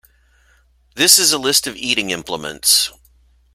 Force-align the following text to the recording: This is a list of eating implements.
This 0.95 1.19
is 1.19 1.31
a 1.31 1.37
list 1.37 1.67
of 1.67 1.75
eating 1.75 2.09
implements. 2.09 2.89